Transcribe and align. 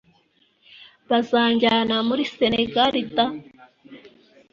Bazanjyana 1.09 1.95
muri 2.07 2.23
Senegal 2.35 2.93
da 3.15 3.25